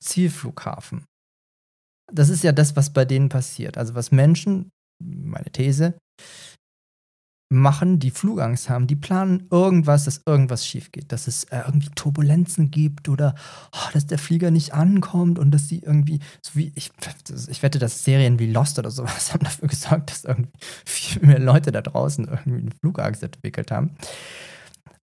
Zielflughafen. 0.01 1.03
Das 2.12 2.29
ist 2.29 2.44
ja 2.44 2.51
das, 2.51 2.75
was 2.75 2.94
bei 2.94 3.06
denen 3.06 3.29
passiert. 3.29 3.77
Also 3.77 3.96
was 3.96 4.12
Menschen, 4.12 4.70
meine 5.03 5.51
These, 5.51 5.98
machen, 7.51 7.98
die 7.98 8.12
Flugangst 8.12 8.70
haben, 8.70 8.86
die 8.86 8.96
planen 8.96 9.48
irgendwas, 9.50 10.06
dass 10.06 10.22
irgendwas 10.25 10.68
schief 10.68 10.91
geht, 10.91 11.12
dass 11.12 11.27
es 11.27 11.46
äh, 11.46 11.63
irgendwie 11.65 11.89
Turbulenzen 11.96 12.70
gibt 12.70 13.10
oder 13.10 13.34
oh, 13.74 13.89
dass 13.94 14.06
der 14.06 14.20
Flieger 14.20 14.51
nicht 14.51 14.75
ankommt 14.75 15.39
und 15.39 15.50
dass 15.51 15.68
sie 15.68 15.79
irgendwie, 15.79 16.20
so 16.44 16.51
wie 16.53 16.72
ich, 16.75 16.91
ich 17.48 17.63
wette, 17.63 17.79
dass 17.79 18.03
Serien 18.03 18.38
wie 18.38 18.51
Lost 18.51 18.77
oder 18.77 18.91
sowas 18.91 19.34
haben 19.34 19.44
dafür 19.44 19.68
gesorgt, 19.68 20.12
dass 20.12 20.25
irgendwie 20.25 20.51
viel 20.86 21.25
mehr 21.25 21.39
Leute 21.39 21.72
da 21.72 21.82
draußen 21.82 22.27
irgendwie 22.27 22.62
eine 22.62 22.72
Flugangst 22.82 23.24
entwickelt 23.24 23.72
haben. 23.72 23.96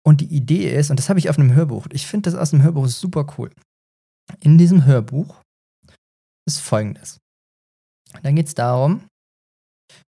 Und 0.05 0.21
die 0.23 0.35
Idee 0.35 0.75
ist, 0.75 0.91
und 0.91 0.99
das 0.99 1.11
habe 1.11 1.19
ich 1.19 1.29
auf 1.29 1.39
einem 1.39 1.55
Hörbuch, 1.55 1.87
ich 1.93 2.07
finde 2.07 2.31
das 2.31 2.39
aus 2.39 2.51
dem 2.51 2.63
Hörbuch 2.63 2.89
super 2.89 3.27
cool. 3.37 3.51
In 4.41 4.57
diesem 4.57 4.87
Hörbuch 4.87 5.43
ist 6.49 6.61
folgendes. 6.61 7.19
Da 8.23 8.31
geht 8.33 8.47
es 8.47 8.55
darum, 8.55 9.03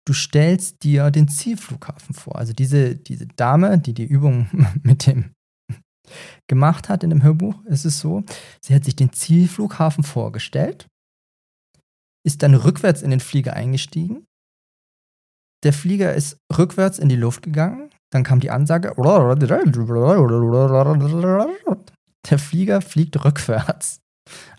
du 0.09 0.13
stellst 0.13 0.81
dir 0.83 1.11
den 1.11 1.27
Zielflughafen 1.27 2.15
vor. 2.15 2.35
Also 2.37 2.51
diese, 2.51 2.95
diese 2.95 3.27
Dame, 3.27 3.77
die 3.77 3.93
die 3.93 4.05
Übung 4.05 4.49
mit 4.83 5.05
dem 5.05 5.31
gemacht 6.47 6.89
hat 6.89 7.03
in 7.03 7.11
dem 7.11 7.21
Hörbuch, 7.21 7.63
ist 7.65 7.85
es 7.85 7.99
so, 7.99 8.23
sie 8.61 8.73
hat 8.73 8.83
sich 8.83 8.95
den 8.95 9.13
Zielflughafen 9.13 10.03
vorgestellt, 10.03 10.87
ist 12.25 12.41
dann 12.41 12.55
rückwärts 12.55 13.03
in 13.03 13.11
den 13.11 13.19
Flieger 13.19 13.53
eingestiegen. 13.53 14.25
Der 15.63 15.73
Flieger 15.73 16.15
ist 16.15 16.37
rückwärts 16.57 16.97
in 16.97 17.09
die 17.09 17.15
Luft 17.15 17.43
gegangen. 17.43 17.91
Dann 18.11 18.23
kam 18.23 18.39
die 18.39 18.49
Ansage. 18.49 18.95
Der 22.29 22.39
Flieger 22.39 22.81
fliegt 22.81 23.23
rückwärts 23.23 23.99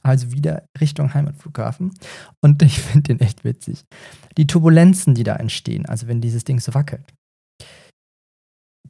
also 0.02 0.32
wieder 0.32 0.64
Richtung 0.80 1.14
Heimatflughafen. 1.14 1.92
Und 2.40 2.62
ich 2.62 2.80
finde 2.80 3.14
den 3.14 3.20
echt 3.20 3.44
witzig. 3.44 3.84
Die 4.36 4.46
Turbulenzen, 4.46 5.14
die 5.14 5.24
da 5.24 5.36
entstehen, 5.36 5.86
also 5.86 6.06
wenn 6.06 6.20
dieses 6.20 6.44
Ding 6.44 6.60
so 6.60 6.74
wackelt, 6.74 7.12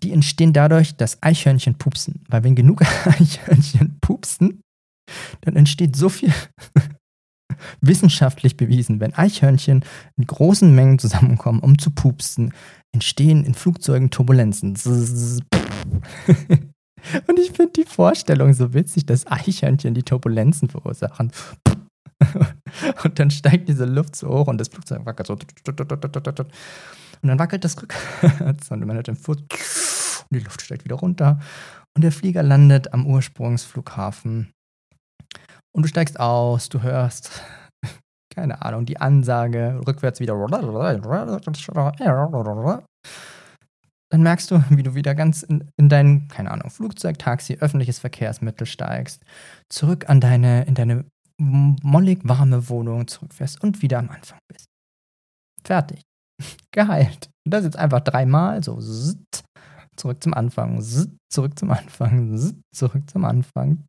die 0.03 0.13
entstehen 0.13 0.53
dadurch, 0.53 0.97
dass 0.97 1.23
Eichhörnchen 1.23 1.77
pupsen. 1.77 2.25
Weil 2.29 2.45
wenn 2.45 2.55
genug 2.55 2.83
Eichhörnchen 3.07 3.99
pupsen, 4.01 4.63
dann 5.43 5.57
entsteht 5.57 5.97
so 5.97 6.09
viel 6.09 6.33
wissenschaftlich 7.81 8.57
bewiesen, 8.57 9.01
wenn 9.01 9.15
Eichhörnchen 9.15 9.85
in 10.17 10.27
großen 10.27 10.75
Mengen 10.75 10.99
zusammenkommen, 10.99 11.61
um 11.61 11.79
zu 11.79 11.91
pupsen, 11.91 12.55
entstehen 12.93 13.45
in 13.45 13.55
Flugzeugen 13.55 14.11
Turbulenzen. 14.11 14.77
Und 17.27 17.39
ich 17.39 17.53
finde 17.53 17.73
die 17.73 17.85
Vorstellung 17.85 18.53
so 18.53 18.75
witzig, 18.75 19.07
dass 19.07 19.27
Eichhörnchen 19.27 19.95
die 19.95 20.03
Turbulenzen 20.03 20.69
verursachen. 20.69 21.33
Und 23.05 23.19
dann 23.19 23.31
steigt 23.31 23.69
diese 23.69 23.85
Luft 23.85 24.15
so 24.15 24.29
hoch 24.29 24.47
und 24.47 24.59
das 24.59 24.69
Flugzeug 24.69 25.07
wackelt 25.07 25.27
so. 25.27 25.33
Und 25.35 27.29
dann 27.29 27.39
wackelt 27.39 27.65
das 27.65 27.81
rückwärts 27.81 28.71
und 28.71 28.87
man 28.87 28.97
hört 28.97 29.09
den 29.09 29.17
Fuß 29.17 29.39
und 30.31 30.39
die 30.39 30.45
Luft 30.45 30.63
steigt 30.63 30.85
wieder 30.85 30.97
runter. 30.97 31.39
Und 31.97 32.03
der 32.03 32.13
Flieger 32.13 32.43
landet 32.43 32.93
am 32.95 33.07
Ursprungsflughafen. 33.07 34.53
Und 35.73 35.83
du 35.83 35.89
steigst 35.89 36.19
aus, 36.21 36.69
du 36.69 36.83
hörst, 36.83 37.43
keine 38.35 38.63
Ahnung, 38.63 38.87
die 38.87 39.01
Ansage, 39.01 39.81
rückwärts 39.87 40.21
wieder 40.21 40.35
dann 44.11 44.23
merkst 44.23 44.51
du, 44.51 44.63
wie 44.71 44.83
du 44.83 44.95
wieder 44.95 45.15
ganz 45.15 45.43
in, 45.43 45.71
in, 45.77 45.89
dein, 45.89 46.29
keine 46.29 46.51
Ahnung, 46.51 46.71
Flugzeug, 46.71 47.19
Taxi, 47.19 47.55
öffentliches 47.61 47.99
Verkehrsmittel 47.99 48.67
steigst, 48.67 49.23
zurück 49.69 50.09
an 50.09 50.21
deine, 50.21 50.65
in 50.65 50.75
deine 50.75 51.05
mollig 51.39 52.21
warme 52.25 52.69
Wohnung 52.69 53.09
zurückfährst 53.09 53.63
und 53.63 53.81
wieder 53.81 53.99
am 53.99 54.11
Anfang 54.11 54.39
bist. 54.49 54.67
Fertig. 55.65 56.03
Geheilt. 56.73 57.31
Und 57.47 57.55
das 57.55 57.65
jetzt 57.65 57.79
einfach 57.79 58.01
dreimal 58.01 58.63
so 58.63 58.79
zurück 59.97 60.23
zum 60.23 60.35
Anfang, 60.35 60.83
zurück 61.31 61.59
zum 61.59 61.71
Anfang, 61.71 62.63
zurück 62.75 63.11
zum 63.11 63.25
Anfang. 63.25 63.85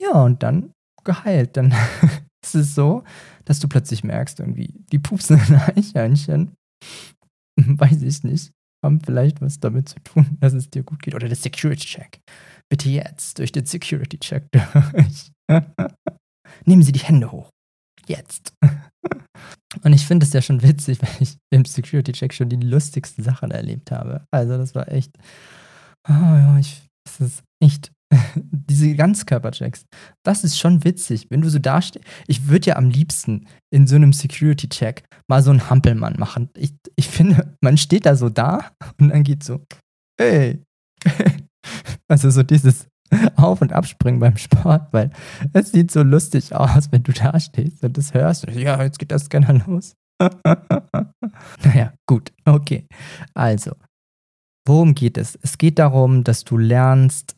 Ja, 0.00 0.22
und 0.22 0.42
dann 0.42 0.72
geheilt. 1.04 1.56
Dann 1.56 1.74
ist 2.44 2.54
es 2.54 2.74
so, 2.74 3.04
dass 3.44 3.60
du 3.60 3.68
plötzlich 3.68 4.04
merkst, 4.04 4.40
irgendwie, 4.40 4.74
die 4.90 4.98
pupsen 4.98 5.40
in 5.48 5.54
Eichhörnchen. 5.56 6.54
Weiß 7.56 8.02
ich 8.02 8.24
nicht. 8.24 8.52
Haben 8.84 9.00
vielleicht 9.00 9.40
was 9.40 9.60
damit 9.60 9.88
zu 9.88 10.00
tun, 10.00 10.36
dass 10.40 10.52
es 10.52 10.70
dir 10.70 10.82
gut 10.82 11.02
geht. 11.02 11.14
Oder 11.14 11.28
der 11.28 11.36
Security-Check. 11.36 12.20
Bitte 12.68 12.88
jetzt 12.88 13.38
durch 13.38 13.52
den 13.52 13.66
Security-Check 13.66 14.48
durch. 14.50 15.30
Nehmen 16.64 16.82
Sie 16.82 16.92
die 16.92 17.00
Hände 17.00 17.30
hoch. 17.32 17.50
Jetzt. 18.06 18.54
Und 19.82 19.92
ich 19.92 20.06
finde 20.06 20.26
es 20.26 20.32
ja 20.32 20.42
schon 20.42 20.62
witzig, 20.62 21.00
weil 21.02 21.10
ich 21.20 21.36
im 21.50 21.64
Security-Check 21.64 22.34
schon 22.34 22.48
die 22.48 22.56
lustigsten 22.56 23.24
Sachen 23.24 23.50
erlebt 23.50 23.90
habe. 23.90 24.24
Also, 24.30 24.56
das 24.56 24.74
war 24.74 24.88
echt. 24.88 25.12
Oh 26.08 26.12
ja, 26.12 26.58
ich. 26.58 26.82
Das 27.04 27.20
ist 27.20 27.42
echt 27.60 27.92
diese 28.36 28.94
Ganzkörperchecks, 28.94 29.86
das 30.24 30.44
ist 30.44 30.58
schon 30.58 30.84
witzig, 30.84 31.26
wenn 31.30 31.40
du 31.40 31.48
so 31.48 31.58
dastehst. 31.58 32.04
Ich 32.26 32.48
würde 32.48 32.68
ja 32.68 32.76
am 32.76 32.90
liebsten 32.90 33.46
in 33.70 33.86
so 33.86 33.96
einem 33.96 34.12
Security-Check 34.12 35.04
mal 35.28 35.42
so 35.42 35.50
einen 35.50 35.68
Hampelmann 35.70 36.16
machen. 36.18 36.50
Ich, 36.56 36.74
ich 36.96 37.08
finde, 37.08 37.56
man 37.60 37.78
steht 37.78 38.06
da 38.06 38.16
so 38.16 38.28
da 38.28 38.70
und 39.00 39.10
dann 39.10 39.22
geht 39.22 39.42
so, 39.42 39.64
hey. 40.20 40.62
also 42.08 42.30
so 42.30 42.42
dieses 42.42 42.88
Auf- 43.36 43.60
und 43.60 43.72
Abspringen 43.72 44.20
beim 44.20 44.36
Sport, 44.36 44.92
weil 44.92 45.10
es 45.52 45.72
sieht 45.72 45.90
so 45.90 46.02
lustig 46.02 46.54
aus, 46.54 46.90
wenn 46.92 47.02
du 47.02 47.12
da 47.12 47.38
stehst 47.40 47.82
und 47.84 47.96
das 47.96 48.14
hörst. 48.14 48.48
Ja, 48.50 48.82
jetzt 48.82 48.98
geht 48.98 49.12
das 49.12 49.24
Scanner 49.24 49.62
los. 49.66 49.94
naja, 51.64 51.92
gut, 52.06 52.32
okay. 52.44 52.86
Also, 53.34 53.72
worum 54.66 54.94
geht 54.94 55.18
es? 55.18 55.38
Es 55.42 55.58
geht 55.58 55.78
darum, 55.78 56.24
dass 56.24 56.44
du 56.44 56.56
lernst, 56.56 57.36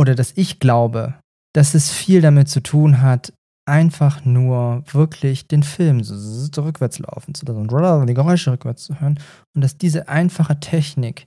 oder 0.00 0.14
dass 0.14 0.32
ich 0.34 0.60
glaube, 0.60 1.20
dass 1.54 1.74
es 1.74 1.90
viel 1.90 2.22
damit 2.22 2.48
zu 2.48 2.62
tun 2.62 3.02
hat, 3.02 3.34
einfach 3.68 4.24
nur 4.24 4.82
wirklich 4.90 5.46
den 5.46 5.62
Film 5.62 6.02
so, 6.02 6.16
so 6.16 6.62
rückwärts 6.62 6.98
laufen 6.98 7.34
zu 7.34 7.44
lassen, 7.44 8.06
die 8.06 8.14
Geräusche 8.14 8.50
rückwärts 8.50 8.84
zu 8.84 8.98
hören 8.98 9.20
und 9.54 9.62
dass 9.62 9.76
diese 9.76 10.08
einfache 10.08 10.58
Technik 10.58 11.26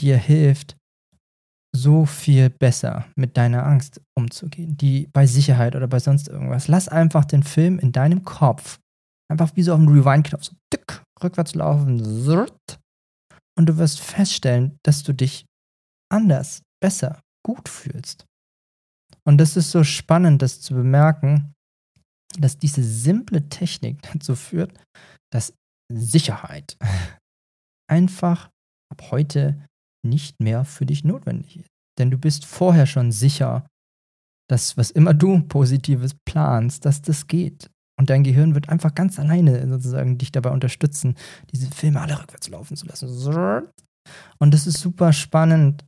dir 0.00 0.16
hilft, 0.16 0.76
so 1.74 2.06
viel 2.06 2.48
besser 2.48 3.06
mit 3.16 3.36
deiner 3.36 3.66
Angst 3.66 4.00
umzugehen, 4.16 4.76
die 4.76 5.08
bei 5.12 5.26
Sicherheit 5.26 5.74
oder 5.74 5.88
bei 5.88 5.98
sonst 5.98 6.28
irgendwas. 6.28 6.68
Lass 6.68 6.88
einfach 6.88 7.24
den 7.24 7.42
Film 7.42 7.80
in 7.80 7.90
deinem 7.90 8.24
Kopf 8.24 8.78
einfach 9.28 9.50
wie 9.56 9.62
so 9.62 9.72
auf 9.72 9.80
dem 9.80 9.88
Rewind-Knopf 9.88 10.44
so 10.44 10.52
dick 10.72 11.02
rückwärts 11.22 11.56
laufen 11.56 11.98
und 13.58 13.66
du 13.66 13.76
wirst 13.76 14.00
feststellen, 14.00 14.78
dass 14.84 15.02
du 15.02 15.12
dich 15.12 15.44
anders, 16.08 16.62
besser, 16.80 17.20
gut 17.46 17.68
fühlst. 17.68 18.26
Und 19.24 19.38
das 19.38 19.56
ist 19.56 19.70
so 19.70 19.84
spannend, 19.84 20.42
das 20.42 20.60
zu 20.60 20.74
bemerken, 20.74 21.54
dass 22.38 22.58
diese 22.58 22.82
simple 22.82 23.48
Technik 23.48 24.02
dazu 24.02 24.34
führt, 24.34 24.74
dass 25.32 25.54
Sicherheit 25.88 26.76
einfach 27.90 28.50
ab 28.90 29.12
heute 29.12 29.64
nicht 30.04 30.40
mehr 30.40 30.64
für 30.64 30.86
dich 30.86 31.04
notwendig 31.04 31.58
ist. 31.58 31.70
Denn 31.98 32.10
du 32.10 32.18
bist 32.18 32.44
vorher 32.44 32.86
schon 32.86 33.12
sicher, 33.12 33.64
dass 34.50 34.76
was 34.76 34.90
immer 34.90 35.14
du 35.14 35.40
Positives 35.46 36.16
planst, 36.28 36.84
dass 36.84 37.00
das 37.00 37.28
geht. 37.28 37.70
Und 37.98 38.10
dein 38.10 38.24
Gehirn 38.24 38.54
wird 38.54 38.68
einfach 38.68 38.94
ganz 38.94 39.20
alleine 39.20 39.66
sozusagen 39.68 40.18
dich 40.18 40.32
dabei 40.32 40.50
unterstützen, 40.50 41.14
diese 41.52 41.70
Filme 41.70 42.00
alle 42.00 42.20
rückwärts 42.20 42.48
laufen 42.48 42.76
zu 42.76 42.86
lassen. 42.86 43.08
Und 44.38 44.52
das 44.52 44.66
ist 44.66 44.80
super 44.80 45.12
spannend, 45.12 45.84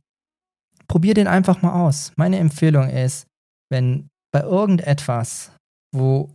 probier 0.89 1.13
den 1.13 1.27
einfach 1.27 1.61
mal 1.61 1.73
aus. 1.73 2.11
Meine 2.17 2.39
Empfehlung 2.39 2.89
ist, 2.89 3.27
wenn 3.71 4.09
bei 4.33 4.41
irgendetwas, 4.41 5.51
wo 5.95 6.33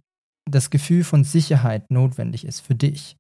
das 0.51 0.71
Gefühl 0.71 1.05
von 1.05 1.25
Sicherheit 1.25 1.91
notwendig 1.91 2.47
ist 2.47 2.61
für 2.61 2.75
dich, 2.75 3.17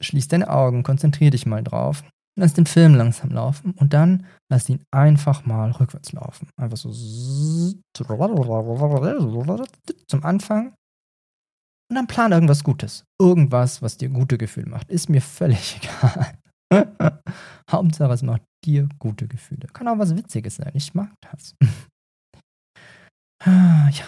schließ 0.00 0.28
deine 0.28 0.50
Augen, 0.50 0.82
konzentrier 0.82 1.30
dich 1.30 1.46
mal 1.46 1.62
drauf, 1.62 2.04
lass 2.38 2.54
den 2.54 2.66
Film 2.66 2.94
langsam 2.94 3.30
laufen 3.30 3.72
und 3.72 3.92
dann 3.92 4.26
lass 4.50 4.68
ihn 4.68 4.82
einfach 4.92 5.44
mal 5.44 5.70
rückwärts 5.72 6.12
laufen. 6.12 6.48
Einfach 6.56 6.76
so 6.76 6.92
zum 10.06 10.24
Anfang 10.24 10.74
und 11.90 11.96
dann 11.96 12.06
plan 12.06 12.32
irgendwas 12.32 12.64
Gutes. 12.64 13.04
Irgendwas, 13.20 13.82
was 13.82 13.96
dir 13.96 14.10
gute 14.10 14.36
Gefühle 14.38 14.68
macht. 14.68 14.90
Ist 14.90 15.08
mir 15.08 15.22
völlig 15.22 15.76
egal. 15.82 16.38
Hauptsache, 17.70 18.12
es 18.12 18.22
macht 18.22 18.42
dir 18.64 18.88
gute 18.98 19.26
Gefühle. 19.26 19.68
Kann 19.72 19.88
auch 19.88 19.98
was 19.98 20.16
Witziges 20.16 20.56
sein. 20.56 20.72
Ich 20.74 20.94
mag 20.94 21.10
das. 21.30 21.54
Ja, 23.46 24.04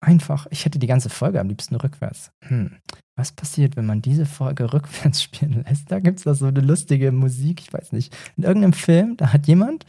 einfach. 0.00 0.46
Ich 0.50 0.64
hätte 0.64 0.78
die 0.78 0.86
ganze 0.86 1.10
Folge 1.10 1.40
am 1.40 1.48
liebsten 1.48 1.74
rückwärts. 1.74 2.30
Hm. 2.46 2.76
Was 3.18 3.32
passiert, 3.32 3.76
wenn 3.76 3.86
man 3.86 4.00
diese 4.00 4.24
Folge 4.24 4.72
rückwärts 4.72 5.20
spielen 5.22 5.64
lässt? 5.64 5.90
Da 5.90 5.98
gibt 5.98 6.18
es 6.18 6.24
doch 6.24 6.34
so 6.34 6.46
eine 6.46 6.60
lustige 6.60 7.10
Musik. 7.10 7.60
Ich 7.60 7.72
weiß 7.72 7.90
nicht. 7.90 8.16
In 8.36 8.44
irgendeinem 8.44 8.72
Film, 8.72 9.16
da 9.16 9.32
hat 9.32 9.48
jemand 9.48 9.84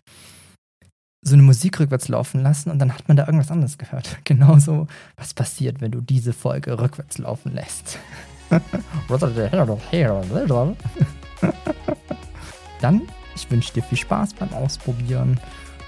so 1.21 1.35
eine 1.35 1.43
Musik 1.43 1.79
rückwärts 1.79 2.07
laufen 2.07 2.41
lassen 2.41 2.71
und 2.71 2.79
dann 2.79 2.93
hat 2.93 3.07
man 3.07 3.15
da 3.15 3.27
irgendwas 3.27 3.51
anderes 3.51 3.77
gehört. 3.77 4.17
Genauso, 4.23 4.87
was 5.17 5.33
passiert, 5.33 5.81
wenn 5.81 5.91
du 5.91 6.01
diese 6.01 6.33
Folge 6.33 6.79
rückwärts 6.79 7.19
laufen 7.19 7.53
lässt. 7.53 7.99
Dann, 12.81 13.07
ich 13.35 13.49
wünsche 13.51 13.73
dir 13.73 13.83
viel 13.83 13.97
Spaß 13.97 14.33
beim 14.33 14.53
Ausprobieren 14.53 15.39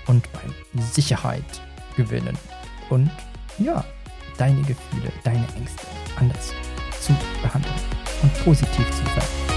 und 0.07 0.27
beim 0.33 0.81
Sicherheit 0.81 1.61
gewinnen. 1.95 2.37
Und 2.89 3.11
ja, 3.57 3.83
deine 4.37 4.61
Gefühle, 4.61 5.11
deine 5.23 5.47
Ängste 5.55 5.87
anders 6.17 6.53
zu 6.99 7.13
behandeln 7.41 7.73
und 8.21 8.43
positiv 8.43 8.89
zu 8.91 9.03
verändern. 9.03 9.50